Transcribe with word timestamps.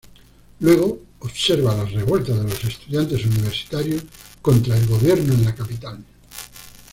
Luego, 0.61 0.99
observa 1.19 1.75
las 1.75 1.91
revueltas 1.91 2.35
de 2.35 2.43
los 2.45 2.63
estudiantes 2.63 3.23
universitarios 3.23 4.01
contra 4.41 4.75
el 4.75 4.87
gobierno 4.87 5.31
en 5.35 5.45
la 5.45 5.53
capital. 5.53 6.03